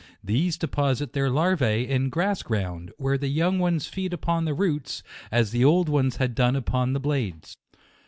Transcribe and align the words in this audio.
These 0.23 0.57
deposit 0.57 1.13
their 1.13 1.29
larvae 1.29 1.87
in 1.87 2.09
grass 2.09 2.41
ground, 2.41 2.91
where 2.97 3.19
the 3.19 3.27
young 3.27 3.59
ones 3.59 3.85
feed 3.85 4.13
upon 4.13 4.45
the 4.45 4.55
roots, 4.55 5.03
as 5.31 5.51
the 5.51 5.63
old 5.63 5.89
ones 5.89 6.15
had 6.15 6.33
done 6.33 6.55
upon 6.55 6.93
the 6.93 6.99
blades. 6.99 7.55